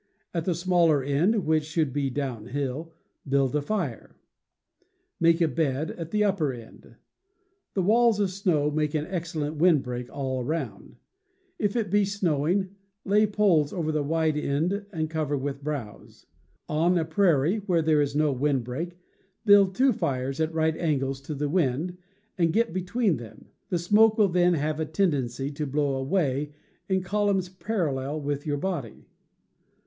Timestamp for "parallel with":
27.49-28.47